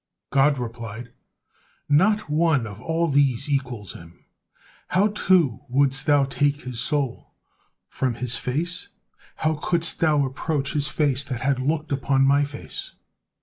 [0.31, 1.13] God replied:
[1.87, 4.25] "Not one of all these equals him.
[4.87, 7.35] How, too, wouldst thou take his soul?
[7.87, 8.87] From his face?
[9.35, 12.93] How couldst thou approach his face that had looked upon My Face!